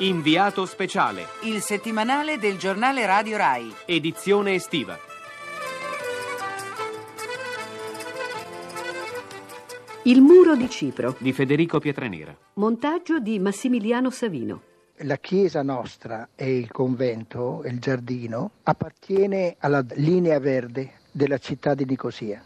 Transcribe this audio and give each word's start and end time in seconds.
Inviato 0.00 0.66
speciale. 0.66 1.24
Il 1.44 1.62
settimanale 1.62 2.36
del 2.36 2.58
giornale 2.58 3.06
Radio 3.06 3.38
Rai. 3.38 3.72
Edizione 3.86 4.52
estiva. 4.52 4.94
Il 10.02 10.20
muro 10.20 10.54
di 10.54 10.68
Cipro. 10.68 11.16
Di 11.18 11.32
Federico 11.32 11.78
Pietranera. 11.78 12.36
Montaggio 12.56 13.20
di 13.20 13.38
Massimiliano 13.38 14.10
Savino. 14.10 14.60
La 14.98 15.16
chiesa 15.16 15.62
nostra 15.62 16.28
e 16.34 16.58
il 16.58 16.70
convento, 16.70 17.62
il 17.64 17.78
giardino, 17.78 18.50
appartiene 18.64 19.56
alla 19.60 19.82
linea 19.94 20.38
verde 20.38 20.92
della 21.10 21.38
città 21.38 21.72
di 21.72 21.86
Nicosia. 21.86 22.44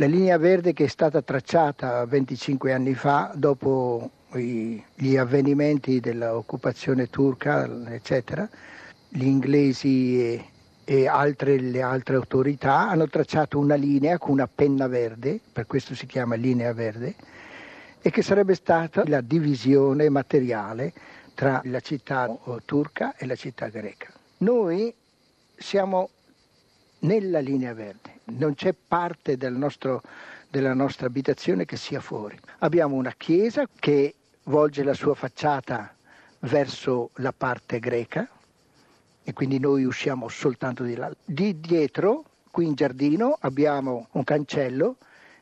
La 0.00 0.06
linea 0.06 0.38
verde 0.38 0.74
che 0.74 0.84
è 0.84 0.86
stata 0.86 1.22
tracciata 1.22 2.04
25 2.06 2.72
anni 2.72 2.94
fa 2.94 3.32
dopo 3.34 4.08
gli 4.30 5.16
avvenimenti 5.16 5.98
dell'occupazione 5.98 7.10
turca, 7.10 7.68
eccetera, 7.92 8.48
gli 9.08 9.24
inglesi 9.24 10.22
e, 10.22 10.44
e 10.84 11.08
altre, 11.08 11.58
le 11.58 11.82
altre 11.82 12.14
autorità 12.14 12.88
hanno 12.88 13.08
tracciato 13.08 13.58
una 13.58 13.74
linea 13.74 14.18
con 14.18 14.30
una 14.30 14.46
penna 14.46 14.86
verde, 14.86 15.40
per 15.52 15.66
questo 15.66 15.96
si 15.96 16.06
chiama 16.06 16.36
linea 16.36 16.72
verde, 16.72 17.16
e 18.00 18.10
che 18.10 18.22
sarebbe 18.22 18.54
stata 18.54 19.02
la 19.04 19.20
divisione 19.20 20.08
materiale 20.10 20.92
tra 21.34 21.60
la 21.64 21.80
città 21.80 22.32
turca 22.64 23.16
e 23.16 23.26
la 23.26 23.34
città 23.34 23.66
greca. 23.66 24.12
Noi 24.38 24.94
siamo 25.56 26.10
nella 27.00 27.40
linea 27.40 27.74
verde, 27.74 28.07
non 28.30 28.54
c'è 28.54 28.74
parte 28.74 29.36
del 29.36 29.54
nostro, 29.54 30.02
della 30.50 30.74
nostra 30.74 31.06
abitazione 31.06 31.64
che 31.64 31.76
sia 31.76 32.00
fuori. 32.00 32.38
Abbiamo 32.58 32.96
una 32.96 33.14
chiesa 33.16 33.66
che 33.78 34.14
volge 34.44 34.82
la 34.82 34.94
sua 34.94 35.14
facciata 35.14 35.94
verso 36.40 37.10
la 37.16 37.32
parte 37.32 37.78
greca 37.78 38.28
e 39.22 39.32
quindi 39.32 39.58
noi 39.58 39.84
usciamo 39.84 40.28
soltanto 40.28 40.82
di 40.82 40.94
là. 40.94 41.10
Di 41.24 41.60
dietro, 41.60 42.24
qui 42.50 42.66
in 42.66 42.74
giardino, 42.74 43.36
abbiamo 43.40 44.08
un 44.12 44.24
cancello 44.24 44.96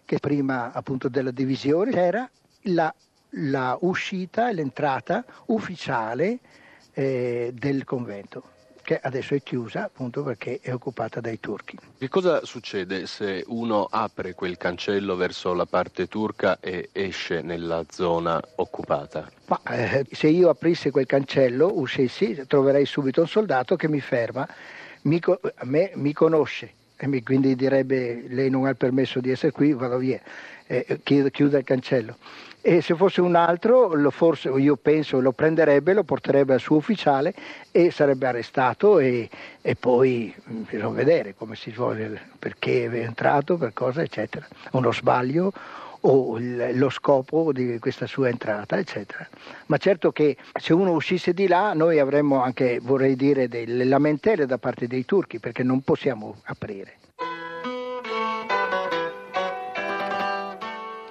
che 0.05 0.19
prima 0.19 0.73
appunto 0.73 1.09
della 1.09 1.31
divisione 1.31 1.93
era 1.93 2.29
la, 2.63 2.93
la 3.31 3.77
uscita 3.81 4.49
e 4.49 4.55
l'entrata 4.55 5.25
ufficiale 5.47 6.39
eh, 6.93 7.53
del 7.55 7.85
convento 7.85 8.55
che 8.87 9.01
adesso 9.03 9.35
è 9.35 9.43
chiusa 9.43 9.83
appunto 9.83 10.23
perché 10.23 10.61
è 10.63 10.73
occupata 10.73 11.21
dai 11.21 11.41
turchi. 11.41 11.77
Che 11.99 12.09
cosa 12.09 12.45
succede 12.45 13.09
se 13.09 13.43
uno 13.49 13.89
apre 13.91 14.33
quel 14.35 14.57
cancello 14.57 15.17
verso 15.17 15.53
la 15.55 15.67
parte 15.67 16.07
turca 16.07 16.61
e 16.61 16.91
esce 16.93 17.43
nella 17.43 17.85
zona 17.91 18.41
occupata? 18.55 19.29
Ma, 19.47 19.61
eh, 19.71 20.07
se 20.13 20.29
io 20.29 20.51
aprissi 20.51 20.91
quel 20.91 21.07
cancello, 21.07 21.77
uscissi, 21.77 22.45
troverei 22.47 22.87
subito 22.87 23.23
un 23.23 23.27
soldato 23.27 23.75
che 23.75 23.89
mi 23.89 24.01
ferma, 24.01 24.49
mi, 25.03 25.21
a 25.27 25.65
me 25.65 25.91
mi 25.95 26.13
conosce 26.13 26.73
e 26.97 27.09
mi, 27.09 27.25
quindi 27.25 27.57
direbbe 27.57 28.27
lei 28.29 28.51
non 28.51 28.67
ha 28.67 28.71
il 28.71 28.77
permesso 28.77 29.19
di 29.19 29.33
essere 29.33 29.51
qui, 29.51 29.73
vado 29.73 29.99
via, 29.99 30.21
eh, 30.69 31.01
chiuda 31.03 31.59
il 31.59 31.65
cancello 31.65 32.17
e 32.69 32.83
se 32.83 32.97
fosse 32.97 33.21
un 33.21 33.37
altro, 33.37 33.95
lo 33.95 34.11
forse 34.11 34.49
io 34.49 34.75
penso 34.75 35.21
lo 35.21 35.31
prenderebbe, 35.31 35.93
lo 35.93 36.03
porterebbe 36.03 36.55
al 36.55 36.59
suo 36.59 36.79
ufficiale 36.79 37.33
e 37.71 37.93
sarebbe 37.93 38.27
arrestato 38.27 38.99
e, 38.99 39.31
e 39.63 39.77
poi 39.77 40.35
mm, 40.51 40.63
bisogna 40.69 40.97
vedere 40.97 41.37
come 41.37 41.55
si 41.55 41.71
svolge, 41.71 42.21
perché 42.37 42.91
è 42.91 43.05
entrato, 43.05 43.57
per 43.57 43.73
cosa, 43.73 44.03
eccetera. 44.03 44.49
Uno 44.73 44.93
sbaglio 44.93 45.53
o 46.01 46.39
lo 46.41 46.91
scopo 46.91 47.53
di 47.53 47.79
questa 47.79 48.07
sua 48.07 48.31
entrata, 48.31 48.77
eccetera. 48.77 49.29
Ma 49.67 49.77
certo 49.77 50.11
che 50.11 50.37
se 50.59 50.73
uno 50.73 50.91
uscisse 50.91 51.33
di 51.33 51.47
là 51.47 51.73
noi 51.73 52.01
avremmo 52.01 52.43
anche, 52.43 52.81
vorrei 52.83 53.15
dire, 53.15 53.47
delle 53.47 53.85
lamentele 53.85 54.45
da 54.45 54.59
parte 54.59 54.89
dei 54.89 55.05
turchi 55.05 55.39
perché 55.39 55.63
non 55.63 55.83
possiamo 55.83 56.39
aprire. 56.47 56.95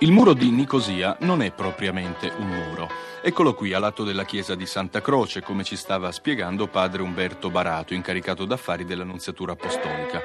Il 0.05 0.11
muro 0.11 0.33
di 0.33 0.51
Nicosia 0.51 1.17
non 1.21 1.41
è 1.41 1.51
propriamente 1.51 2.31
un 2.38 2.45
muro. 2.47 2.88
Eccolo 3.23 3.55
qui, 3.55 3.73
a 3.73 3.79
lato 3.79 4.03
della 4.03 4.23
chiesa 4.23 4.53
di 4.53 4.67
Santa 4.67 5.01
Croce, 5.01 5.41
come 5.41 5.63
ci 5.63 5.75
stava 5.75 6.11
spiegando 6.11 6.67
padre 6.67 7.01
Umberto 7.01 7.49
Barato, 7.49 7.95
incaricato 7.95 8.45
d'affari 8.45 8.85
dell'Annunziatura 8.85 9.53
Apostolica. 9.53 10.21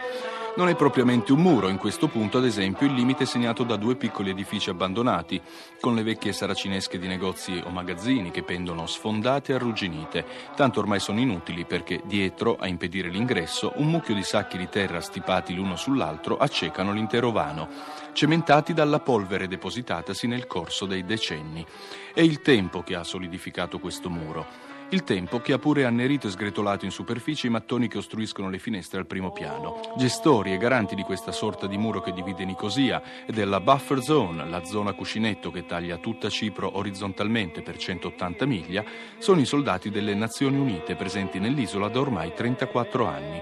Non 0.57 0.69
è 0.69 0.75
propriamente 0.75 1.33
un 1.33 1.41
muro, 1.41 1.69
in 1.69 1.77
questo 1.77 2.09
punto 2.09 2.39
ad 2.39 2.45
esempio 2.45 2.87
il 2.87 2.93
limite 2.93 3.23
è 3.23 3.27
segnato 3.27 3.63
da 3.63 3.77
due 3.77 3.95
piccoli 3.95 4.31
edifici 4.31 4.69
abbandonati, 4.69 5.41
con 5.81 5.95
le 5.95 6.03
vecchie 6.03 6.33
saracinesche 6.33 6.99
di 6.99 7.07
negozi 7.07 7.63
o 7.65 7.71
magazzini 7.71 8.33
che 8.33 8.43
pendono 8.43 8.87
sfondate 8.87 9.53
e 9.53 9.55
arrugginite, 9.55 10.27
tanto 10.57 10.81
ormai 10.81 10.99
sono 10.99 11.21
inutili 11.21 11.65
perché 11.65 12.03
dietro, 12.05 12.57
a 12.59 12.67
impedire 12.67 13.09
l'ingresso, 13.09 13.73
un 13.77 13.87
mucchio 13.87 14.15
di 14.15 14.25
sacchi 14.25 14.59
di 14.59 14.69
terra 14.69 15.01
stipati 15.01 15.55
l'uno 15.55 15.77
sull'altro 15.77 16.37
accecano 16.37 16.93
l'intero 16.93 17.31
vano, 17.31 17.69
cementati 18.13 18.75
dalla 18.75 18.99
polvere 18.99 19.47
depositatasi 19.47 20.27
nel 20.27 20.49
corso 20.49 20.85
dei 20.85 21.05
decenni. 21.05 21.65
È 22.13 22.21
il 22.21 22.43
tempo 22.43 22.83
che 22.83 22.97
ha 22.97 23.05
solidificato 23.05 23.79
questo 23.79 24.11
muro. 24.11 24.79
Il 24.93 25.05
tempo 25.05 25.39
che 25.39 25.53
ha 25.53 25.59
pure 25.59 25.85
annerito 25.85 26.27
e 26.27 26.31
sgretolato 26.31 26.85
in 26.85 26.91
superficie 26.91 27.47
i 27.47 27.51
mattoni 27.51 27.87
che 27.87 27.99
ostruiscono 27.99 28.51
le 28.51 28.59
finestre 28.59 28.99
al 28.99 29.07
primo 29.07 29.31
piano. 29.31 29.81
Gestori 29.97 30.53
e 30.53 30.57
garanti 30.57 30.97
di 30.97 31.05
questa 31.05 31.31
sorta 31.31 31.69
di 31.69 31.79
muro 31.79 32.01
che 32.01 32.13
divide 32.13 32.45
Nicosia 32.45 33.01
e 33.25 33.31
della 33.33 33.61
buffer 33.61 34.03
zone, 34.03 34.49
la 34.49 34.65
zona 34.65 34.93
cuscinetto 34.93 35.53
che 35.53 35.65
taglia 35.65 35.99
tutta 35.99 36.29
Cipro 36.29 36.77
orizzontalmente 36.77 37.63
per 37.63 37.77
180 37.77 38.45
miglia, 38.47 38.83
sono 39.19 39.41
i 39.41 39.47
soldati 39.47 39.91
delle 39.91 40.15
Nazioni 40.15 40.59
Unite 40.59 40.97
presenti 40.97 41.39
nell'isola 41.39 41.87
da 41.87 42.01
ormai 42.01 42.35
34 42.35 43.07
anni. 43.07 43.41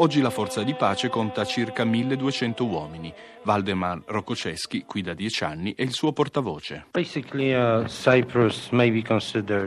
Oggi 0.00 0.22
la 0.22 0.30
forza 0.30 0.62
di 0.62 0.72
pace 0.72 1.10
conta 1.10 1.44
circa 1.44 1.84
1200 1.84 2.64
uomini. 2.64 3.12
Valdemar 3.42 4.02
Rokoceschi, 4.06 4.84
qui 4.86 5.00
da 5.02 5.14
dieci 5.14 5.44
anni, 5.44 5.74
è 5.74 5.82
il 5.82 5.92
suo 5.92 6.12
portavoce. 6.12 6.86
Uh, 6.92 7.84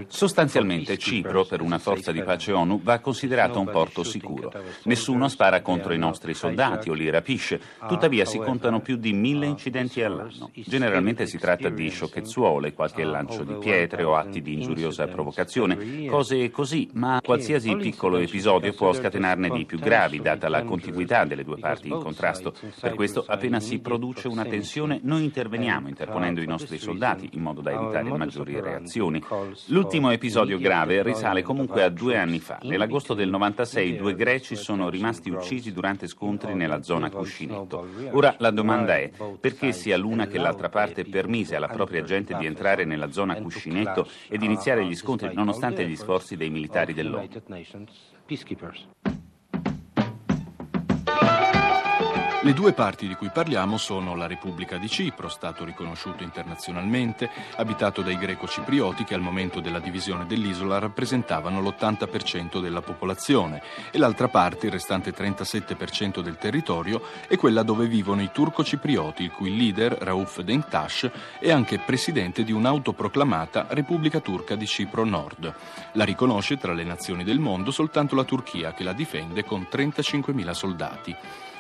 Sostanzialmente 0.07 0.97
Cipro, 0.97 1.45
per 1.45 1.61
una 1.61 1.79
forza 1.79 2.11
di 2.11 2.21
pace 2.21 2.51
ONU, 2.51 2.81
va 2.83 2.99
considerato 2.99 3.59
un 3.59 3.69
porto 3.69 4.03
sicuro. 4.03 4.51
Nessuno 4.83 5.27
spara 5.27 5.61
contro 5.61 5.93
i 5.93 5.97
nostri 5.97 6.33
soldati 6.33 6.89
o 6.89 6.93
li 6.93 7.09
rapisce, 7.09 7.59
uh, 7.81 7.87
tuttavia 7.87 8.25
si 8.25 8.37
contano 8.37 8.79
più 8.79 8.95
di 8.95 9.13
mille 9.13 9.45
incidenti 9.47 10.03
all'anno. 10.03 10.51
Generalmente 10.53 11.25
si 11.25 11.37
tratta 11.37 11.69
di 11.69 11.89
sciocchezzuole, 11.89 12.73
qualche 12.73 13.03
uh, 13.03 13.09
lancio 13.09 13.43
di 13.43 13.53
pietre 13.55 14.03
o 14.03 14.15
atti 14.15 14.41
di 14.41 14.53
ingiuriosa 14.53 15.07
provocazione, 15.07 16.05
cose 16.07 16.51
così, 16.51 16.89
ma 16.93 17.19
qualsiasi 17.23 17.75
piccolo 17.75 18.17
episodio 18.17 18.73
può 18.73 18.93
scatenarne 18.93 19.49
di 19.49 19.65
più 19.65 19.79
gravi, 19.79 20.21
data 20.23 20.49
la 20.49 20.63
contiguità 20.63 21.25
delle 21.25 21.43
due 21.43 21.57
parti 21.57 21.89
in 21.89 21.99
contrasto. 21.99 22.53
Per 22.79 22.95
questo, 22.95 23.23
appena 23.27 23.59
si 23.59 23.79
produce 23.79 24.27
una 24.27 24.45
tensione, 24.45 24.99
noi 25.03 25.23
interveniamo 25.23 25.87
interponendo 25.87 26.41
i 26.41 26.47
nostri 26.47 26.79
soldati 26.79 27.29
in 27.33 27.41
modo 27.41 27.61
da 27.61 27.71
evitare 27.71 28.09
maggiori 28.17 28.59
reazioni. 28.59 29.23
L'ultimo 29.67 30.09
episodio 30.09 30.57
grave 30.57 31.03
risale 31.03 31.43
comunque 31.43 31.83
a 31.83 31.89
due 31.89 32.17
anni 32.17 32.39
fa. 32.39 32.57
Nell'agosto 32.63 33.13
del 33.13 33.29
96 33.29 33.97
due 33.97 34.15
greci 34.15 34.55
sono 34.55 34.89
rimasti 34.89 35.29
uccisi 35.29 35.71
durante 35.71 36.07
scontri 36.07 36.55
nella 36.55 36.81
zona 36.81 37.11
cuscinetto. 37.11 37.87
Ora 38.11 38.35
la 38.39 38.51
domanda 38.51 38.97
è 38.97 39.11
perché 39.39 39.71
sia 39.73 39.97
l'una 39.97 40.25
che 40.25 40.39
l'altra 40.39 40.69
parte 40.69 41.03
permise 41.03 41.55
alla 41.55 41.67
propria 41.67 42.03
gente 42.03 42.35
di 42.35 42.45
entrare 42.45 42.85
nella 42.85 43.11
zona 43.11 43.35
cuscinetto 43.35 44.07
ed 44.29 44.41
iniziare 44.41 44.85
gli 44.85 44.95
scontri 44.95 45.33
nonostante 45.33 45.85
gli 45.85 45.95
sforzi 45.95 46.37
dei 46.37 46.49
militari 46.49 46.93
dell'ONU. 46.93 47.27
Le 52.43 52.51
due 52.51 52.73
parti 52.73 53.07
di 53.07 53.15
cui 53.15 53.29
parliamo 53.29 53.77
sono 53.77 54.17
la 54.17 54.27
Repubblica 54.27 54.75
di 54.75 54.89
Cipro, 54.89 55.29
stato 55.29 55.63
riconosciuto 55.63 56.23
internazionalmente, 56.23 57.29
abitato 57.55 58.01
dai 58.01 58.17
greco-ciprioti 58.17 59.05
che 59.05 59.13
al 59.13 59.21
momento 59.21 59.61
della 59.61 59.79
divisione 59.79 60.25
dell'isola 60.25 60.77
rappresentavano 60.77 61.61
l'80% 61.61 62.59
della 62.59 62.81
popolazione, 62.81 63.61
e 63.91 63.97
l'altra 63.97 64.27
parte, 64.27 64.65
il 64.65 64.73
restante 64.73 65.13
37% 65.13 66.19
del 66.19 66.35
territorio, 66.35 67.01
è 67.29 67.37
quella 67.37 67.63
dove 67.63 67.87
vivono 67.87 68.21
i 68.21 68.29
turco-ciprioti, 68.33 69.23
il 69.23 69.31
cui 69.31 69.55
leader, 69.55 69.93
Rauf 69.93 70.41
Denktash, 70.41 71.11
è 71.39 71.49
anche 71.49 71.79
presidente 71.79 72.43
di 72.43 72.51
un'autoproclamata 72.51 73.67
Repubblica 73.69 74.19
Turca 74.19 74.55
di 74.55 74.67
Cipro 74.67 75.05
Nord. 75.05 75.53
La 75.93 76.03
riconosce 76.03 76.57
tra 76.57 76.73
le 76.73 76.83
nazioni 76.83 77.23
del 77.23 77.39
mondo 77.39 77.71
soltanto 77.71 78.15
la 78.15 78.25
Turchia, 78.25 78.73
che 78.73 78.83
la 78.83 78.91
difende 78.91 79.45
con 79.45 79.65
35.000 79.71 80.51
soldati. 80.51 81.15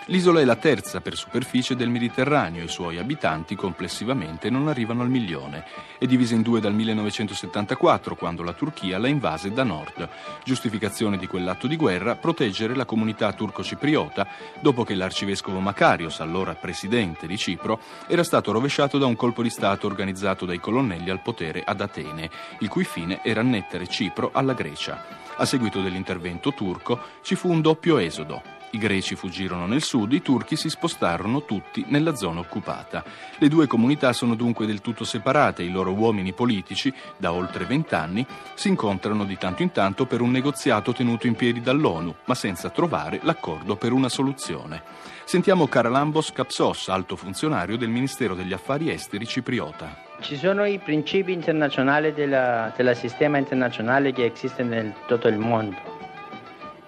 L'isola 0.07 0.41
è 0.41 0.43
la 0.43 0.57
terza 0.57 0.99
per 0.99 1.15
superficie 1.15 1.77
del 1.77 1.87
Mediterraneo, 1.87 2.65
i 2.65 2.67
suoi 2.67 2.97
abitanti 2.97 3.55
complessivamente 3.55 4.49
non 4.49 4.67
arrivano 4.67 5.01
al 5.01 5.09
milione. 5.09 5.63
È 5.97 6.05
divisa 6.05 6.35
in 6.35 6.41
due 6.41 6.59
dal 6.59 6.73
1974, 6.73 8.15
quando 8.15 8.43
la 8.43 8.51
Turchia 8.51 8.97
la 8.97 9.07
invase 9.07 9.53
da 9.53 9.63
nord. 9.63 10.09
Giustificazione 10.43 11.17
di 11.17 11.25
quell'atto 11.25 11.67
di 11.67 11.77
guerra, 11.77 12.17
proteggere 12.17 12.75
la 12.75 12.83
comunità 12.83 13.31
turco-cipriota, 13.31 14.27
dopo 14.59 14.83
che 14.83 14.93
l'arcivescovo 14.93 15.61
Makarios, 15.61 16.19
allora 16.19 16.53
presidente 16.53 17.25
di 17.25 17.37
Cipro, 17.37 17.79
era 18.07 18.25
stato 18.25 18.51
rovesciato 18.51 18.97
da 18.97 19.05
un 19.05 19.15
colpo 19.15 19.41
di 19.41 19.49
Stato 19.49 19.87
organizzato 19.87 20.45
dai 20.45 20.59
colonnelli 20.59 21.11
al 21.11 21.21
potere 21.21 21.63
ad 21.63 21.79
Atene, 21.79 22.29
il 22.59 22.67
cui 22.67 22.83
fine 22.83 23.21
era 23.23 23.39
annettere 23.39 23.87
Cipro 23.87 24.31
alla 24.33 24.53
Grecia. 24.53 25.01
A 25.37 25.45
seguito 25.45 25.81
dell'intervento 25.81 26.51
turco 26.51 26.99
ci 27.21 27.35
fu 27.35 27.49
un 27.49 27.61
doppio 27.61 27.99
esodo. 27.99 28.62
I 28.73 28.79
greci 28.79 29.13
fuggirono 29.13 29.67
nel 29.67 29.83
sud, 29.83 30.13
i 30.13 30.23
turchi 30.23 30.55
si 30.55 30.67
spostarono 30.67 31.45
tutti 31.45 31.85
nella 31.89 32.15
zona 32.15 32.39
occupata. 32.39 33.03
Le 33.37 33.47
due 33.47 33.67
comunità 33.67 34.13
sono 34.13 34.33
dunque 34.33 34.65
del 34.65 34.81
tutto 34.81 35.03
separate, 35.03 35.61
i 35.61 35.69
loro 35.69 35.91
uomini 35.91 36.33
politici, 36.33 36.91
da 37.15 37.31
oltre 37.33 37.65
vent'anni, 37.65 38.25
si 38.55 38.69
incontrano 38.69 39.25
di 39.25 39.37
tanto 39.37 39.61
in 39.61 39.71
tanto 39.71 40.07
per 40.07 40.21
un 40.21 40.31
negoziato 40.31 40.91
tenuto 40.91 41.27
in 41.27 41.35
piedi 41.35 41.61
dall'ONU, 41.61 42.15
ma 42.25 42.33
senza 42.33 42.71
trovare 42.71 43.19
l'accordo 43.21 43.75
per 43.75 43.91
una 43.91 44.09
soluzione. 44.09 44.81
Sentiamo 45.23 45.67
Karalambos 45.67 46.31
Kapsos, 46.31 46.89
alto 46.89 47.15
funzionario 47.15 47.77
del 47.77 47.89
Ministero 47.89 48.33
degli 48.33 48.53
Affari 48.53 48.89
Esteri 48.89 49.27
cipriota. 49.27 49.95
Ci 50.19 50.35
sono 50.35 50.65
i 50.65 50.79
principi 50.79 51.31
internazionali 51.31 52.11
del 52.11 52.91
sistema 52.95 53.37
internazionale 53.37 54.11
che 54.13 54.31
esiste 54.33 54.63
in 54.63 54.93
tutto 55.05 55.27
il 55.27 55.37
mondo 55.37 55.92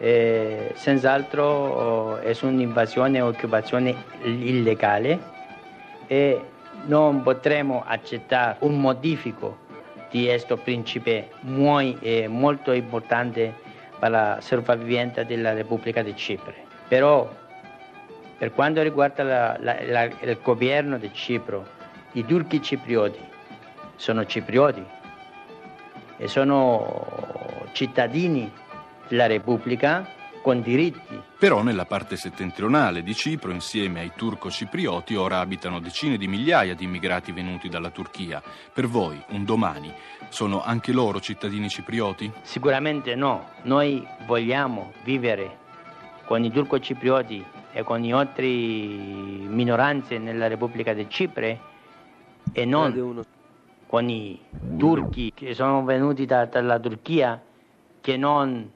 eh, 0.06 0.72
senz'altro 0.76 2.18
è 2.18 2.38
un'invasione 2.42 3.22
o 3.22 3.30
occupazione 3.30 3.96
illegale 4.22 5.20
e 6.06 6.40
non 6.86 7.24
potremo 7.24 7.84
accettare 7.84 8.58
un 8.60 8.80
modifico 8.80 9.58
di 10.12 10.26
questo 10.26 10.58
principe 10.58 11.32
muy, 11.40 11.98
eh, 12.02 12.28
molto 12.28 12.72
importante 12.72 13.52
per 13.98 14.12
la 14.12 14.38
sopravvivenza 14.42 15.24
della 15.24 15.54
Repubblica 15.54 16.04
di 16.04 16.16
Cipro. 16.16 16.54
Però 16.88 17.28
per 18.38 18.54
quanto 18.54 18.84
riguarda 18.84 19.24
la, 19.24 19.58
la, 19.60 19.78
la, 19.88 20.04
il 20.04 20.38
governo 20.44 21.00
di 21.00 21.12
Cipro, 21.14 21.66
i 22.12 22.24
turchi 22.24 22.62
ciprioti 22.62 23.20
sono 23.96 24.24
ciprioti 24.28 24.86
e 26.18 26.28
sono 26.28 27.66
cittadini 27.72 28.52
la 29.10 29.28
Repubblica 29.28 30.08
con 30.46 30.62
diritti. 30.62 31.20
Però 31.40 31.64
nella 31.64 31.86
parte 31.86 32.16
settentrionale 32.16 33.02
di 33.02 33.16
Cipro, 33.16 33.52
insieme 33.52 34.02
ai 34.02 34.12
turco-ciprioti, 34.16 35.16
ora 35.16 35.40
abitano 35.40 35.80
decine 35.80 36.18
di 36.18 36.28
migliaia 36.28 36.76
di 36.76 36.84
immigrati 36.84 37.32
venuti 37.32 37.68
dalla 37.68 37.90
Turchia. 37.90 38.44
Per 38.72 38.88
voi, 38.88 39.20
un 39.30 39.44
domani, 39.44 39.92
sono 40.30 40.64
anche 40.64 40.92
loro 40.92 41.20
cittadini 41.20 41.68
ciprioti? 41.68 42.32
Sicuramente 42.44 43.16
no. 43.16 43.50
Noi 43.64 44.06
vogliamo 44.28 44.94
vivere 45.04 45.58
con 46.26 46.44
i 46.44 46.52
turco-ciprioti 46.52 47.44
e 47.72 47.84
con 47.84 48.02
le 48.02 48.12
altre 48.12 48.46
minoranze 48.46 50.20
nella 50.20 50.48
Repubblica 50.48 50.94
di 50.94 51.08
Cipro 51.10 51.58
e 52.52 52.66
non 52.66 53.24
con 53.88 54.10
i 54.10 54.40
turchi 54.78 55.32
che 55.34 55.56
sono 55.56 55.84
venuti 55.84 56.26
da, 56.26 56.46
dalla 56.46 56.80
Turchia 56.80 57.42
che 58.00 58.18
non 58.18 58.72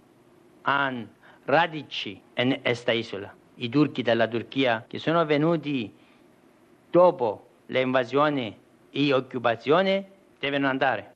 hanno 0.62 1.08
radici 1.46 2.22
in 2.36 2.60
questa 2.62 2.92
isola. 2.92 3.34
I 3.56 3.70
turchi 3.70 4.02
della 4.02 4.28
Turchia 4.28 4.86
che 4.88 5.00
sono 5.00 5.26
venuti 5.26 5.94
dopo 6.90 7.48
l'invasione 7.68 8.58
e 8.92 9.08
l'occupazione 9.08 10.12
devono 10.40 10.68
andare. 10.68 11.16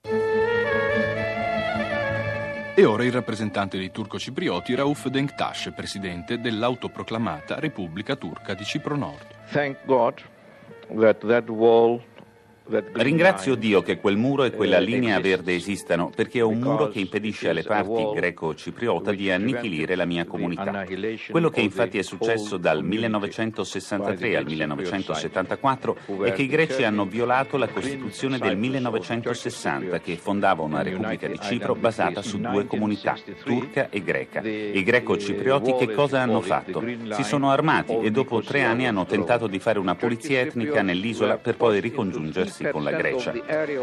E 2.76 2.86
ora 2.86 3.04
il 3.04 3.12
rappresentante 3.12 3.78
dei 3.78 3.92
turco-ciprioti 3.92 4.74
Rauf 4.74 5.08
Denktash, 5.08 5.72
presidente 5.76 6.40
dell'autoproclamata 6.40 7.60
Repubblica 7.60 8.16
Turca 8.16 8.56
di 8.56 8.64
Cipro 8.64 8.96
Nord. 8.96 9.28
Thank 9.52 9.78
God 9.86 10.20
that 11.00 11.26
that 11.28 11.48
wall 11.50 12.02
Ringrazio 12.66 13.56
Dio 13.56 13.82
che 13.82 13.98
quel 14.00 14.16
muro 14.16 14.46
e 14.46 14.52
quella 14.52 14.80
linea 14.80 15.20
verde 15.20 15.54
esistano, 15.54 16.10
perché 16.16 16.40
è 16.40 16.44
un 16.44 16.60
muro 16.60 16.88
che 16.88 17.00
impedisce 17.00 17.50
alle 17.50 17.64
parti 17.64 18.10
greco-cipriota 18.14 19.12
di 19.12 19.30
annichilire 19.30 19.96
la 19.96 20.06
mia 20.06 20.24
comunità. 20.26 20.86
Quello 21.30 21.50
che 21.50 21.60
infatti 21.60 21.98
è 21.98 22.02
successo 22.04 22.56
dal 22.56 22.82
1963 22.82 24.38
al 24.38 24.46
1974 24.46 25.98
è 26.24 26.32
che 26.32 26.44
i 26.44 26.48
greci 26.48 26.84
hanno 26.84 27.06
violato 27.06 27.58
la 27.58 27.68
Costituzione 27.68 28.38
del 28.38 28.56
1960 28.56 30.00
che 30.00 30.16
fondava 30.16 30.64
una 30.64 30.82
Repubblica 30.82 31.28
di 31.28 31.40
Cipro 31.42 31.76
basata 31.76 32.22
su 32.22 32.40
due 32.40 32.66
comunità, 32.66 33.18
turca 33.44 33.90
e 33.90 34.02
greca. 34.02 34.42
I 34.42 34.82
greco-ciprioti 34.84 35.76
che 35.76 35.94
cosa 35.94 36.22
hanno 36.22 36.40
fatto? 36.40 36.82
Si 37.12 37.24
sono 37.24 37.52
armati 37.52 37.98
e 38.00 38.10
dopo 38.10 38.42
tre 38.42 38.64
anni 38.64 38.88
hanno 38.88 39.06
tentato 39.06 39.48
di 39.48 39.60
fare 39.60 39.80
una 39.80 39.96
pulizia 39.96 40.40
etnica 40.40 40.82
nell'isola 40.82 41.38
per 41.38 41.58
poi 41.58 41.82
ricongiungersi 41.82 42.53
allearsi 42.54 42.70
con 42.70 42.84
la 42.84 42.92
Grecia. 42.92 43.34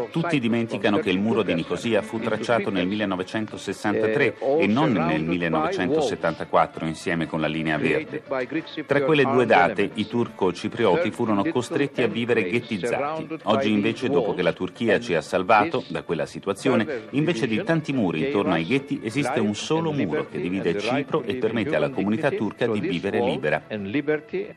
Tutti 0.09 0.39
dimenticano 0.39 0.99
che 0.99 1.09
il 1.09 1.19
muro 1.19 1.43
di 1.43 1.53
Nicosia 1.53 2.01
fu 2.01 2.19
tracciato 2.19 2.69
nel 2.69 2.87
1963 2.87 4.37
e 4.59 4.67
non 4.67 4.91
nel 4.91 5.23
1974 5.23 6.85
insieme 6.85 7.27
con 7.27 7.41
la 7.41 7.47
linea 7.47 7.77
verde. 7.77 8.23
Tra 8.85 9.01
quelle 9.01 9.23
due 9.23 9.45
date 9.45 9.89
i 9.95 10.07
turco-ciprioti 10.07 11.11
furono 11.11 11.43
costretti 11.45 12.01
a 12.01 12.07
vivere 12.07 12.49
ghettizzati. 12.49 13.27
Oggi 13.43 13.71
invece, 13.71 14.09
dopo 14.09 14.33
che 14.33 14.41
la 14.41 14.53
Turchia 14.53 14.99
ci 14.99 15.13
ha 15.15 15.21
salvato 15.21 15.83
da 15.87 16.03
quella 16.03 16.25
situazione, 16.25 17.07
invece 17.11 17.47
di 17.47 17.61
tanti 17.63 17.91
muri 17.91 18.25
intorno 18.25 18.53
ai 18.53 18.65
ghetti 18.65 19.01
esiste 19.03 19.39
un 19.39 19.55
solo 19.55 19.91
muro 19.91 20.27
che 20.29 20.39
divide 20.39 20.77
Cipro 20.79 21.23
e 21.23 21.35
permette 21.35 21.75
alla 21.75 21.89
comunità 21.89 22.29
turca 22.29 22.67
di 22.67 22.79
vivere 22.79 23.19
libera. 23.21 23.63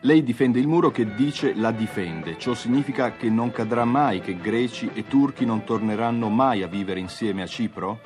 Lei 0.00 0.22
difende 0.22 0.58
il 0.58 0.66
muro 0.66 0.90
che 0.90 1.14
dice 1.14 1.54
la 1.54 1.70
difende. 1.70 2.36
Ciò 2.38 2.54
significa 2.54 3.12
che 3.12 3.28
non 3.28 3.50
cadrà 3.50 3.84
mai 3.84 4.03
mai 4.04 4.20
che 4.20 4.36
greci 4.36 4.90
e 4.92 5.06
turchi 5.06 5.46
non 5.46 5.64
torneranno 5.64 6.28
mai 6.28 6.62
a 6.62 6.66
vivere 6.66 7.00
insieme 7.00 7.40
a 7.40 7.46
Cipro? 7.46 8.00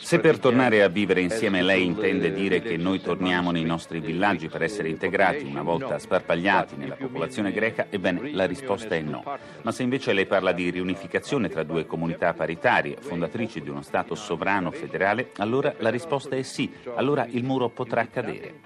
Se 0.00 0.20
per 0.20 0.38
tornare 0.38 0.82
a 0.82 0.88
vivere 0.88 1.22
insieme 1.22 1.62
lei 1.62 1.86
intende 1.86 2.30
dire 2.30 2.60
che 2.60 2.76
noi 2.76 3.00
torniamo 3.00 3.50
nei 3.50 3.64
nostri 3.64 4.00
villaggi 4.00 4.48
per 4.48 4.62
essere 4.62 4.90
integrati 4.90 5.44
una 5.44 5.62
volta 5.62 5.98
sparpagliati 5.98 6.76
nella 6.76 6.96
popolazione 6.96 7.52
greca, 7.52 7.86
ebbene 7.88 8.32
la 8.32 8.44
risposta 8.44 8.94
è 8.94 9.00
no. 9.00 9.24
Ma 9.62 9.72
se 9.72 9.82
invece 9.82 10.12
lei 10.12 10.26
parla 10.26 10.52
di 10.52 10.68
riunificazione 10.68 11.48
tra 11.48 11.62
due 11.62 11.86
comunità 11.86 12.34
paritarie, 12.34 12.98
fondatrici 13.00 13.62
di 13.62 13.70
uno 13.70 13.80
Stato 13.80 14.14
sovrano 14.14 14.70
federale, 14.72 15.30
allora 15.38 15.74
la 15.78 15.88
risposta 15.88 16.36
è 16.36 16.42
sì, 16.42 16.70
allora 16.96 17.26
il 17.30 17.44
muro 17.44 17.70
potrà 17.70 18.06
cadere. 18.08 18.60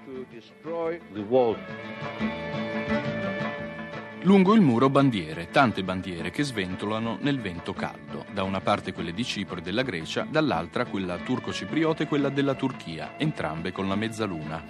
Lungo 4.26 4.55
il 4.55 4.61
muro 4.61 4.90
bandiere, 4.90 5.50
tante 5.50 5.85
bandiere 5.85 6.30
che 6.30 6.42
sventolano 6.42 7.16
nel 7.21 7.40
vento 7.40 7.73
caldo, 7.73 8.25
da 8.33 8.42
una 8.42 8.61
parte 8.61 8.92
quelle 8.92 9.12
di 9.12 9.23
Cipro 9.23 9.59
e 9.59 9.62
della 9.62 9.83
Grecia, 9.83 10.26
dall'altra 10.28 10.85
quella 10.85 11.16
turco-cipriota 11.18 12.02
e 12.02 12.09
quella 12.09 12.28
della 12.28 12.54
Turchia, 12.54 13.16
entrambe 13.18 13.71
con 13.71 13.87
la 13.87 13.95
mezzaluna. 13.95 14.64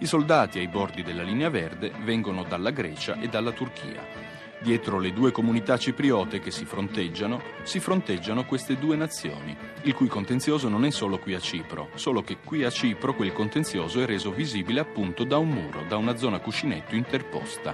I 0.00 0.04
soldati 0.04 0.58
ai 0.58 0.68
bordi 0.68 1.02
della 1.02 1.22
linea 1.22 1.48
verde 1.48 1.92
vengono 2.04 2.44
dalla 2.44 2.72
Grecia 2.72 3.18
e 3.18 3.28
dalla 3.28 3.52
Turchia. 3.52 4.39
Dietro 4.62 4.98
le 4.98 5.14
due 5.14 5.32
comunità 5.32 5.78
cipriote 5.78 6.38
che 6.38 6.50
si 6.50 6.66
fronteggiano, 6.66 7.40
si 7.62 7.80
fronteggiano 7.80 8.44
queste 8.44 8.76
due 8.76 8.94
nazioni, 8.94 9.56
il 9.84 9.94
cui 9.94 10.06
contenzioso 10.06 10.68
non 10.68 10.84
è 10.84 10.90
solo 10.90 11.18
qui 11.18 11.32
a 11.32 11.40
Cipro, 11.40 11.88
solo 11.94 12.20
che 12.20 12.36
qui 12.44 12.62
a 12.64 12.70
Cipro 12.70 13.14
quel 13.14 13.32
contenzioso 13.32 14.02
è 14.02 14.04
reso 14.04 14.30
visibile 14.30 14.80
appunto 14.80 15.24
da 15.24 15.38
un 15.38 15.48
muro, 15.48 15.84
da 15.88 15.96
una 15.96 16.14
zona 16.14 16.40
cuscinetto 16.40 16.94
interposta. 16.94 17.72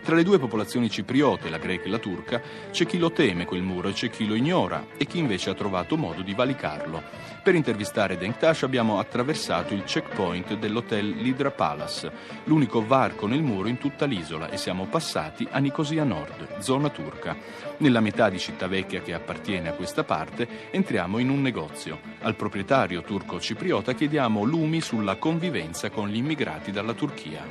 Tra 0.00 0.14
le 0.14 0.22
due 0.22 0.38
popolazioni 0.38 0.88
cipriote, 0.88 1.50
la 1.50 1.58
greca 1.58 1.86
e 1.86 1.88
la 1.88 1.98
turca, 1.98 2.40
c'è 2.70 2.86
chi 2.86 2.98
lo 2.98 3.10
teme 3.10 3.44
quel 3.44 3.62
muro 3.62 3.88
e 3.88 3.92
c'è 3.92 4.08
chi 4.08 4.24
lo 4.24 4.36
ignora 4.36 4.86
e 4.96 5.06
chi 5.06 5.18
invece 5.18 5.50
ha 5.50 5.54
trovato 5.54 5.96
modo 5.96 6.22
di 6.22 6.34
valicarlo. 6.34 7.02
Per 7.42 7.56
intervistare 7.56 8.16
Denktash 8.16 8.62
abbiamo 8.62 9.00
attraversato 9.00 9.74
il 9.74 9.82
checkpoint 9.82 10.54
dell'hotel 10.54 11.16
Lidra 11.16 11.50
Palace, 11.50 12.12
l'unico 12.44 12.86
varco 12.86 13.26
nel 13.26 13.42
muro 13.42 13.66
in 13.66 13.78
tutta 13.78 14.04
l'isola 14.04 14.48
e 14.50 14.56
siamo 14.56 14.86
passati 14.86 15.48
a 15.50 15.58
Nicosia 15.58 16.04
Nord 16.04 16.27
nord, 16.28 16.58
zona 16.58 16.88
turca. 16.90 17.36
Nella 17.78 18.00
metà 18.00 18.28
di 18.28 18.38
Cittavecchia 18.38 19.00
che 19.00 19.14
appartiene 19.14 19.68
a 19.68 19.72
questa 19.72 20.04
parte 20.04 20.46
entriamo 20.70 21.18
in 21.18 21.30
un 21.30 21.40
negozio. 21.40 22.00
Al 22.22 22.34
proprietario 22.34 23.02
turco-cipriota 23.02 23.92
chiediamo 23.92 24.42
lumi 24.42 24.80
sulla 24.80 25.16
convivenza 25.16 25.90
con 25.90 26.08
gli 26.08 26.16
immigrati 26.16 26.70
dalla 26.70 26.92
Turchia. 26.92 27.42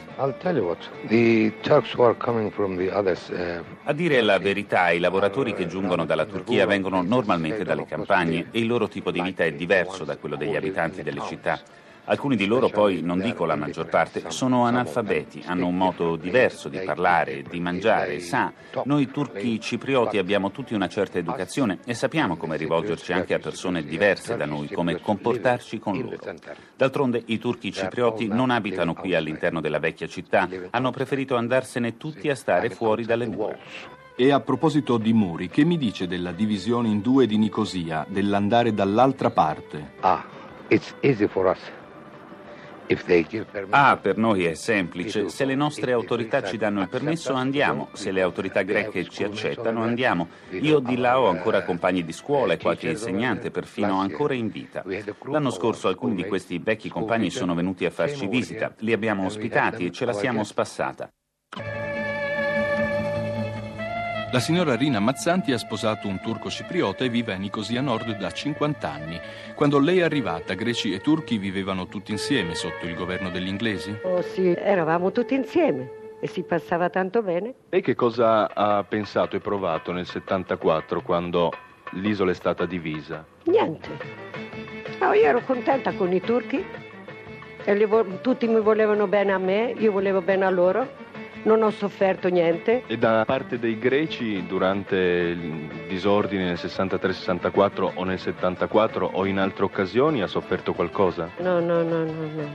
Uh, 3.30 3.64
a 3.84 3.94
dire 3.94 4.22
la 4.22 4.40
verità, 4.40 4.90
i 4.92 5.00
lavoratori 5.00 5.54
che 5.54 5.68
giungono 5.68 6.06
dalla 6.06 6.26
Turchia 6.26 6.66
vengono 6.66 7.02
normalmente 7.02 7.64
dalle 7.64 7.86
campagne 7.86 8.48
e 8.52 8.60
il 8.60 8.68
loro 8.68 8.88
tipo 8.88 9.12
di 9.12 9.22
vita 9.22 9.44
è 9.44 9.54
diverso 9.54 10.04
da 10.04 10.18
quello 10.18 10.36
degli 10.36 10.56
abitanti 10.56 11.04
delle 11.04 11.22
città. 11.26 11.60
Alcuni 12.10 12.38
di 12.38 12.46
loro 12.46 12.70
poi, 12.70 13.02
non 13.02 13.20
dico 13.20 13.44
la 13.44 13.58
maggior 13.58 13.90
parte, 13.90 14.32
sono 14.32 14.64
analfabeti, 14.64 15.44
hanno 15.46 15.68
un 15.68 15.76
modo 15.76 16.16
diverso 16.16 16.70
di 16.70 16.80
parlare, 16.80 17.44
di 17.44 17.60
mangiare. 17.60 18.22
Sa, 18.22 18.54
noi 18.86 19.12
turchi 19.12 19.60
ciprioti 19.60 20.18
abbiamo 20.18 20.52
tutti 20.52 20.74
una 20.74 20.88
certa 20.88 21.18
educazione 21.18 21.80
e 21.84 21.94
sappiamo 21.94 22.38
come 22.38 22.56
rivolgerci 22.56 23.12
anche 23.12 23.34
a 23.34 23.40
persone 23.40 23.84
diverse 23.84 24.38
da 24.38 24.46
noi, 24.46 24.70
come 24.70 25.02
comportarci 25.02 25.80
con 25.80 26.00
loro. 26.00 26.18
D'altronde 26.78 27.24
i 27.26 27.40
turchi 27.40 27.74
ciprioti 27.74 28.28
non 28.28 28.52
abitano 28.52 28.94
qui 28.94 29.14
all'interno 29.14 29.60
della 29.60 29.80
vecchia 29.80 30.08
città, 30.08 30.48
hanno 30.70 30.92
preferito 30.92 31.36
andarsene 31.36 31.98
tutti 31.98 32.30
a 32.30 32.36
stare 32.36 32.70
fuori 32.70 33.04
dalle 33.04 33.28
mura. 33.28 33.58
E 34.16 34.32
a 34.32 34.40
proposito 34.40 34.98
di 34.98 35.12
muri, 35.12 35.50
che 35.50 35.66
mi 35.66 35.78
dice 35.78 36.08
della 36.08 36.32
divisione 36.32 36.88
in 36.88 37.02
due 37.02 37.28
di 37.28 37.38
Nicosia, 37.38 38.06
dell'andare 38.08 38.74
dall'altra 38.74 39.30
parte? 39.30 39.92
Ah, 40.00 40.26
it's 40.70 40.96
easy 41.02 41.28
for 41.28 41.48
us. 41.48 41.60
Ah, 43.70 43.98
per 43.98 44.18
noi 44.18 44.46
è 44.46 44.54
semplice. 44.54 45.30
Se 45.30 45.46
le 45.46 45.56
nostre 45.56 45.92
autorità 45.92 46.42
ci 46.42 46.58
danno 46.58 46.82
il 46.82 46.90
permesso, 46.90 47.34
andiamo. 47.34 47.90
Se 47.94 48.12
le 48.12 48.22
autorità 48.22 48.62
greche 48.62 49.08
ci 49.10 49.24
accettano, 49.24 49.84
andiamo. 49.84 50.28
Io 50.52 50.80
di 50.80 50.96
là 50.98 51.20
ho 51.20 51.28
ancora 51.28 51.64
compagni 51.64 52.04
di 52.04 52.14
scuola 52.14 52.54
e 52.54 52.58
qualche 52.58 52.90
insegnante, 52.90 53.52
perfino 53.52 54.00
ancora 54.00 54.34
in 54.34 54.50
vita. 54.50 54.84
L'anno 55.26 55.52
scorso 55.52 55.88
alcuni 55.88 56.16
di 56.16 56.26
questi 56.26 56.60
vecchi 56.60 56.90
compagni 56.90 57.30
sono 57.30 57.54
venuti 57.56 57.86
a 57.86 57.90
farci 57.92 58.28
visita. 58.28 58.74
Li 58.80 58.94
abbiamo 58.94 59.26
ospitati 59.26 59.86
e 59.86 59.92
ce 59.92 60.06
la 60.06 60.14
siamo 60.14 60.44
spassata. 60.44 61.12
La 64.38 64.44
signora 64.44 64.76
Rina 64.76 65.00
Mazzanti 65.00 65.52
ha 65.52 65.58
sposato 65.58 66.08
un 66.08 66.20
turco 66.22 66.52
cipriota 66.52 67.04
e 67.04 67.10
vive 67.10 67.34
a 67.34 67.38
Nicosia 67.38 67.82
Nord 67.82 68.16
da 68.18 68.30
50 68.30 68.88
anni. 68.88 69.20
Quando 69.56 69.80
lei 69.80 69.98
è 69.98 70.04
arrivata, 70.04 70.54
greci 70.54 70.94
e 70.94 71.00
turchi 71.00 71.40
vivevano 71.40 71.88
tutti 71.88 72.12
insieme 72.12 72.54
sotto 72.54 72.86
il 72.86 72.94
governo 72.94 73.32
degli 73.32 73.48
inglesi? 73.48 73.98
Oh 74.04 74.22
sì, 74.22 74.54
eravamo 74.56 75.12
tutti 75.12 75.34
insieme 75.34 75.90
e 76.20 76.28
si 76.28 76.44
passava 76.44 76.92
tanto 76.92 77.24
bene. 77.24 77.56
Lei 77.70 77.82
che 77.82 77.96
cosa 77.96 78.54
ha 78.54 78.84
pensato 78.84 79.36
e 79.36 79.40
provato 79.40 79.92
nel 79.92 80.06
74 80.06 81.02
quando 81.02 81.52
l'isola 81.94 82.30
è 82.30 82.36
stata 82.36 82.68
divisa? 82.68 83.26
Niente. 83.46 83.90
Oh, 85.00 85.14
io 85.14 85.26
ero 85.26 85.42
contenta 85.42 85.94
con 85.94 86.14
i 86.14 86.22
turchi 86.22 86.64
vo- 87.88 88.20
tutti 88.22 88.48
mi 88.48 88.62
volevano 88.62 89.08
bene 89.08 89.34
a 89.34 89.38
me, 89.38 89.74
io 89.78 89.92
volevo 89.92 90.22
bene 90.22 90.46
a 90.46 90.50
loro 90.50 91.06
non 91.48 91.64
ho 91.64 91.70
sofferto 91.72 92.28
niente. 92.28 92.84
E 92.88 92.98
da 92.98 93.24
parte 93.26 93.58
dei 93.58 93.80
greci 93.80 94.46
durante 94.46 94.96
il 94.98 95.70
disordine 95.88 96.44
nel 96.44 96.60
63-64 96.62 97.92
o 97.96 98.04
nel 98.04 98.20
74 98.20 99.10
o 99.14 99.26
in 99.26 99.40
altre 99.40 99.64
occasioni 99.64 100.22
ha 100.22 100.28
sofferto 100.28 100.74
qualcosa? 100.74 101.32
No, 101.38 101.60
no, 101.60 101.82
no, 101.82 102.04
no, 102.04 102.28
no, 102.36 102.50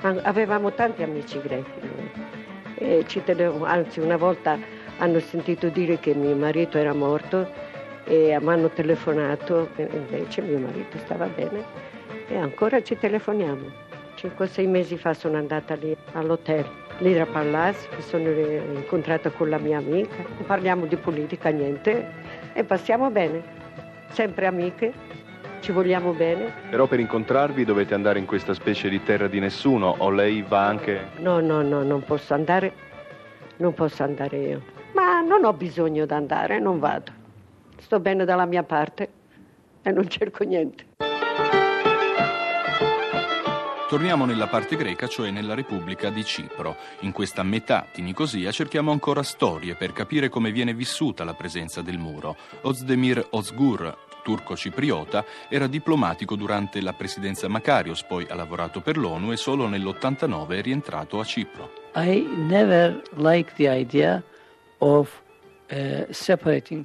no. 0.00 0.20
Avevamo 0.22 0.72
tanti 0.72 1.02
amici 1.02 1.40
greci. 1.40 3.22
Tenevo, 3.22 3.64
anzi, 3.64 4.00
una 4.00 4.16
volta 4.16 4.58
hanno 4.98 5.20
sentito 5.20 5.68
dire 5.68 5.98
che 5.98 6.14
mio 6.14 6.34
marito 6.34 6.78
era 6.78 6.94
morto 6.94 7.46
e 8.04 8.36
mi 8.40 8.48
hanno 8.48 8.70
telefonato, 8.70 9.68
invece 9.76 10.42
mio 10.42 10.58
marito 10.58 10.98
stava 10.98 11.26
bene 11.26 11.92
e 12.26 12.36
ancora 12.36 12.82
ci 12.82 12.96
telefoniamo. 12.98 13.83
Cinque 14.24 14.46
o 14.46 14.48
sei 14.48 14.66
mesi 14.66 14.96
fa 14.96 15.12
sono 15.12 15.36
andata 15.36 15.74
lì 15.74 15.94
all'hotel 16.12 16.64
Lira 17.00 17.26
Palazzo, 17.26 17.86
mi 17.94 18.00
sono 18.00 18.30
incontrata 18.30 19.28
con 19.28 19.50
la 19.50 19.58
mia 19.58 19.76
amica, 19.76 20.16
non 20.16 20.46
parliamo 20.46 20.86
di 20.86 20.96
politica, 20.96 21.50
niente, 21.50 22.08
e 22.54 22.64
passiamo 22.64 23.10
bene, 23.10 23.42
sempre 24.12 24.46
amiche, 24.46 24.94
ci 25.60 25.72
vogliamo 25.72 26.12
bene. 26.12 26.54
Però 26.70 26.86
per 26.86 27.00
incontrarvi 27.00 27.66
dovete 27.66 27.92
andare 27.92 28.18
in 28.18 28.24
questa 28.24 28.54
specie 28.54 28.88
di 28.88 29.02
terra 29.02 29.28
di 29.28 29.40
nessuno 29.40 29.94
o 29.98 30.08
lei 30.08 30.40
va 30.40 30.68
anche... 30.68 31.08
No, 31.18 31.40
no, 31.40 31.60
no, 31.60 31.82
non 31.82 32.02
posso 32.02 32.32
andare, 32.32 32.72
non 33.58 33.74
posso 33.74 34.04
andare 34.04 34.38
io. 34.38 34.62
Ma 34.94 35.20
non 35.20 35.44
ho 35.44 35.52
bisogno 35.52 36.06
di 36.06 36.12
andare, 36.14 36.58
non 36.60 36.78
vado. 36.78 37.12
Sto 37.76 38.00
bene 38.00 38.24
dalla 38.24 38.46
mia 38.46 38.62
parte 38.62 39.06
e 39.82 39.92
non 39.92 40.08
cerco 40.08 40.44
niente. 40.44 40.92
Torniamo 43.94 44.24
nella 44.24 44.48
parte 44.48 44.74
greca, 44.74 45.06
cioè 45.06 45.30
nella 45.30 45.54
Repubblica 45.54 46.10
di 46.10 46.24
Cipro. 46.24 46.76
In 47.02 47.12
questa 47.12 47.44
metà 47.44 47.86
di 47.94 48.02
Nicosia 48.02 48.50
cerchiamo 48.50 48.90
ancora 48.90 49.22
storie 49.22 49.76
per 49.76 49.92
capire 49.92 50.28
come 50.28 50.50
viene 50.50 50.74
vissuta 50.74 51.22
la 51.22 51.34
presenza 51.34 51.80
del 51.80 51.98
muro. 51.98 52.34
Ozdemir 52.62 53.24
Ozgur, 53.30 53.96
turco 54.24 54.56
cipriota, 54.56 55.24
era 55.48 55.68
diplomatico 55.68 56.34
durante 56.34 56.80
la 56.80 56.92
presidenza 56.92 57.46
Makarios, 57.46 58.02
poi 58.02 58.26
ha 58.28 58.34
lavorato 58.34 58.80
per 58.80 58.96
l'ONU 58.96 59.30
e 59.30 59.36
solo 59.36 59.68
nell'89 59.68 60.48
è 60.48 60.60
rientrato 60.60 61.20
a 61.20 61.24
Cipro. 61.24 61.70
I 61.94 62.26
never 62.36 63.00
liked 63.14 63.54
the 63.54 63.72
idea 63.72 64.20
of 64.78 65.22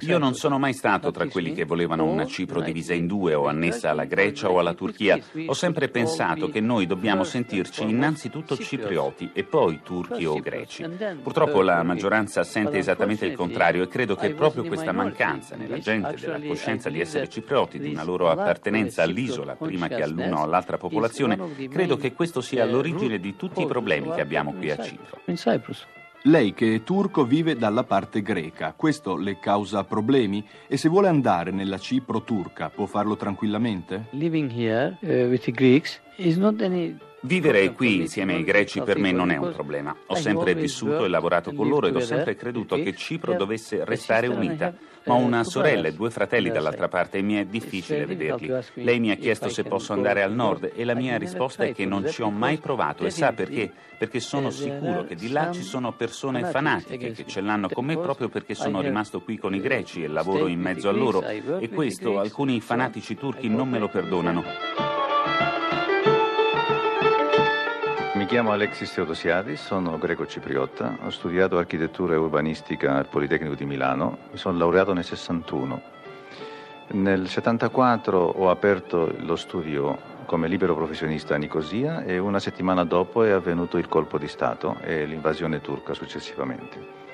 Io 0.00 0.18
non 0.18 0.34
sono 0.34 0.58
mai 0.58 0.72
stato 0.72 1.12
tra 1.12 1.26
quelli 1.28 1.52
che 1.52 1.64
volevano 1.64 2.04
una 2.04 2.26
Cipro 2.26 2.60
divisa 2.60 2.92
in 2.92 3.06
due 3.06 3.34
o 3.34 3.46
annessa 3.46 3.90
alla 3.90 4.04
Grecia 4.04 4.50
o 4.50 4.58
alla 4.58 4.74
Turchia. 4.74 5.18
Ho 5.46 5.54
sempre 5.54 5.88
pensato 5.88 6.50
che 6.50 6.60
noi 6.60 6.86
dobbiamo 6.86 7.22
sentirci 7.22 7.84
innanzitutto 7.84 8.56
ciprioti 8.56 9.30
e 9.32 9.44
poi 9.44 9.80
turchi 9.84 10.24
o 10.24 10.40
greci. 10.40 10.84
Purtroppo 11.22 11.62
la 11.62 11.82
maggioranza 11.82 12.42
sente 12.42 12.78
esattamente 12.78 13.26
il 13.26 13.36
contrario 13.36 13.84
e 13.84 13.88
credo 13.88 14.16
che 14.16 14.34
proprio 14.34 14.64
questa 14.64 14.92
mancanza 14.92 15.54
nella 15.54 15.78
gente 15.78 16.16
della 16.18 16.40
coscienza 16.40 16.90
di 16.90 17.00
essere 17.00 17.28
ciprioti, 17.28 17.78
di 17.78 17.92
una 17.92 18.04
loro 18.04 18.28
appartenenza 18.28 19.02
all'isola 19.02 19.54
prima 19.54 19.86
che 19.88 20.02
all'una 20.02 20.40
o 20.40 20.42
all'altra 20.42 20.78
popolazione, 20.78 21.38
credo 21.68 21.96
che 21.96 22.12
questo 22.12 22.40
sia 22.40 22.64
all'origine 22.64 23.20
di 23.20 23.36
tutti 23.36 23.62
i 23.62 23.66
problemi 23.66 24.10
che 24.12 24.20
abbiamo 24.20 24.52
qui 24.54 24.70
a 24.70 24.82
Cipro. 24.82 25.20
Lei 26.24 26.52
che 26.52 26.74
è 26.74 26.82
turco 26.82 27.24
vive 27.24 27.56
dalla 27.56 27.82
parte 27.82 28.20
greca, 28.20 28.74
questo 28.76 29.16
le 29.16 29.38
causa 29.38 29.84
problemi? 29.84 30.46
E 30.66 30.76
se 30.76 30.90
vuole 30.90 31.08
andare 31.08 31.50
nella 31.50 31.78
Cipro 31.78 32.20
turca 32.24 32.68
può 32.68 32.84
farlo 32.84 33.16
tranquillamente? 33.16 34.08
Living 34.10 34.50
here 34.52 34.98
uh, 35.00 35.30
with 35.30 35.44
the 35.44 35.52
Greeks 35.52 35.98
is 36.16 36.36
not 36.36 36.60
any 36.60 36.94
Vivere 37.22 37.72
qui 37.72 37.96
insieme 37.96 38.34
ai 38.34 38.44
greci 38.44 38.80
per 38.80 38.98
me 38.98 39.12
non 39.12 39.30
è 39.30 39.36
un 39.36 39.52
problema. 39.52 39.94
Ho 40.06 40.14
sempre 40.14 40.54
vissuto 40.54 41.04
e 41.04 41.08
lavorato 41.08 41.52
con 41.52 41.68
loro 41.68 41.86
ed 41.86 41.94
ho 41.94 42.00
sempre 42.00 42.34
creduto 42.34 42.76
che 42.76 42.94
Cipro 42.94 43.34
dovesse 43.34 43.84
restare 43.84 44.26
unita. 44.26 44.72
Ma 45.04 45.14
ho 45.14 45.18
una 45.18 45.44
sorella 45.44 45.88
e 45.88 45.92
due 45.92 46.10
fratelli 46.10 46.50
dall'altra 46.50 46.88
parte 46.88 47.18
e 47.18 47.22
mi 47.22 47.34
è 47.34 47.44
difficile 47.44 48.06
vederli. 48.06 48.50
Lei 48.74 49.00
mi 49.00 49.10
ha 49.10 49.16
chiesto 49.16 49.50
se 49.50 49.64
posso 49.64 49.92
andare 49.92 50.22
al 50.22 50.32
nord 50.32 50.72
e 50.74 50.84
la 50.84 50.94
mia 50.94 51.18
risposta 51.18 51.64
è 51.64 51.74
che 51.74 51.84
non 51.84 52.08
ci 52.08 52.22
ho 52.22 52.30
mai 52.30 52.56
provato 52.56 53.04
e 53.04 53.10
sa 53.10 53.32
perché? 53.32 53.70
Perché 53.98 54.20
sono 54.20 54.48
sicuro 54.48 55.04
che 55.04 55.14
di 55.14 55.30
là 55.30 55.50
ci 55.52 55.62
sono 55.62 55.92
persone 55.92 56.44
fanatiche 56.44 57.12
che 57.12 57.26
ce 57.26 57.42
l'hanno 57.42 57.68
con 57.68 57.84
me 57.84 57.98
proprio 57.98 58.30
perché 58.30 58.54
sono 58.54 58.80
rimasto 58.80 59.20
qui 59.20 59.36
con 59.36 59.54
i 59.54 59.60
greci 59.60 60.02
e 60.02 60.08
lavoro 60.08 60.46
in 60.46 60.60
mezzo 60.60 60.88
a 60.88 60.92
loro 60.92 61.22
e 61.22 61.68
questo 61.68 62.18
alcuni 62.18 62.62
fanatici 62.62 63.14
turchi 63.14 63.48
non 63.48 63.68
me 63.68 63.78
lo 63.78 63.88
perdonano. 63.88 64.89
Chiamo 68.30 68.52
Alexis 68.52 68.94
Teodosiadis, 68.94 69.60
sono 69.60 69.98
greco-cipriota, 69.98 70.98
ho 71.02 71.10
studiato 71.10 71.58
architettura 71.58 72.14
e 72.14 72.16
urbanistica 72.16 72.94
al 72.94 73.08
Politecnico 73.08 73.56
di 73.56 73.64
Milano, 73.64 74.18
mi 74.30 74.38
sono 74.38 74.56
laureato 74.56 74.92
nel 74.92 75.02
61. 75.02 75.82
Nel 76.92 77.28
74 77.28 78.16
ho 78.16 78.48
aperto 78.48 79.12
lo 79.18 79.34
studio 79.34 79.98
come 80.26 80.46
libero 80.46 80.76
professionista 80.76 81.34
a 81.34 81.38
Nicosia 81.38 82.04
e 82.04 82.18
una 82.18 82.38
settimana 82.38 82.84
dopo 82.84 83.24
è 83.24 83.30
avvenuto 83.30 83.78
il 83.78 83.88
colpo 83.88 84.16
di 84.16 84.28
Stato 84.28 84.76
e 84.80 85.06
l'invasione 85.06 85.60
turca 85.60 85.92
successivamente. 85.92 87.09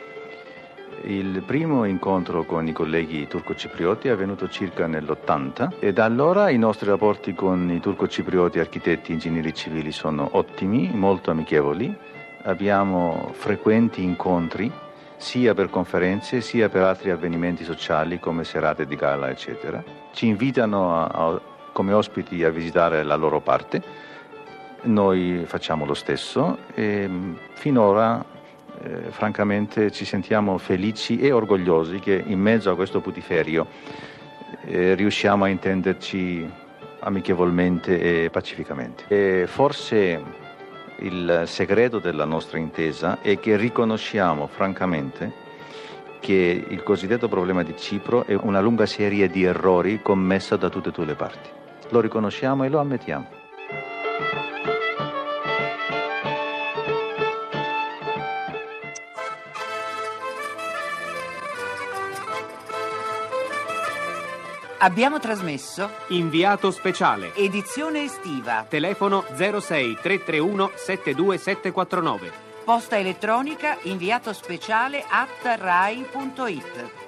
Il 1.02 1.42
primo 1.42 1.84
incontro 1.84 2.44
con 2.44 2.66
i 2.66 2.72
colleghi 2.72 3.26
turco-ciprioti 3.28 4.08
è 4.08 4.10
avvenuto 4.10 4.48
circa 4.48 4.86
nell'80 4.86 5.78
e 5.78 5.92
da 5.92 6.04
allora 6.04 6.50
i 6.50 6.58
nostri 6.58 6.88
rapporti 6.88 7.34
con 7.34 7.70
i 7.70 7.80
turco-ciprioti 7.80 8.58
architetti 8.58 9.10
e 9.10 9.14
ingegneri 9.14 9.54
civili 9.54 9.92
sono 9.92 10.28
ottimi, 10.32 10.90
molto 10.92 11.30
amichevoli. 11.30 11.94
Abbiamo 12.42 13.30
frequenti 13.32 14.02
incontri 14.02 14.70
sia 15.16 15.54
per 15.54 15.70
conferenze 15.70 16.40
sia 16.40 16.68
per 16.68 16.82
altri 16.82 17.10
avvenimenti 17.10 17.64
sociali 17.64 18.18
come 18.18 18.44
serate 18.44 18.86
di 18.86 18.96
gala 18.96 19.30
eccetera. 19.30 19.82
Ci 20.12 20.26
invitano 20.26 20.94
a, 20.94 21.04
a, 21.04 21.40
come 21.72 21.92
ospiti 21.92 22.42
a 22.44 22.50
visitare 22.50 23.02
la 23.02 23.16
loro 23.16 23.40
parte, 23.40 23.82
noi 24.82 25.42
facciamo 25.46 25.84
lo 25.84 25.94
stesso 25.94 26.58
e 26.74 27.08
finora 27.54 28.24
eh, 28.86 29.10
francamente 29.10 29.90
ci 29.90 30.04
sentiamo 30.04 30.58
felici 30.58 31.18
e 31.18 31.32
orgogliosi 31.32 31.98
che 31.98 32.22
in 32.24 32.38
mezzo 32.38 32.70
a 32.70 32.76
questo 32.76 33.00
putiferio 33.00 33.66
eh, 34.64 34.94
riusciamo 34.94 35.44
a 35.44 35.48
intenderci 35.48 36.48
amichevolmente 37.00 38.24
e 38.24 38.30
pacificamente. 38.30 39.04
E 39.08 39.46
forse 39.48 40.22
il 40.98 41.42
segreto 41.46 41.98
della 41.98 42.24
nostra 42.24 42.58
intesa 42.58 43.20
è 43.20 43.38
che 43.40 43.56
riconosciamo 43.56 44.46
francamente 44.46 45.44
che 46.20 46.64
il 46.68 46.82
cosiddetto 46.82 47.28
problema 47.28 47.62
di 47.62 47.76
Cipro 47.76 48.24
è 48.24 48.34
una 48.34 48.60
lunga 48.60 48.86
serie 48.86 49.28
di 49.28 49.42
errori 49.42 50.00
commessa 50.00 50.56
da 50.56 50.68
tutte 50.68 50.88
e 50.90 50.92
due 50.92 51.04
le 51.04 51.14
parti. 51.14 51.50
Lo 51.90 52.00
riconosciamo 52.00 52.64
e 52.64 52.68
lo 52.68 52.78
ammettiamo. 52.78 53.45
Abbiamo 64.78 65.18
trasmesso 65.18 65.88
Inviato 66.08 66.70
speciale. 66.70 67.34
edizione 67.34 68.02
estiva. 68.02 68.66
Telefono 68.68 69.24
06 69.34 69.98
331 70.02 70.72
72749. 70.74 72.32
Posta 72.64 72.98
elettronica 72.98 73.78
inviato 73.82 74.32
speciale 74.34 75.02
at 75.08 75.58
rai.it. 75.58 77.05